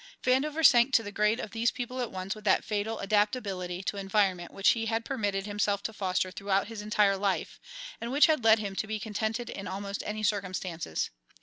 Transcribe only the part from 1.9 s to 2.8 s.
at once with that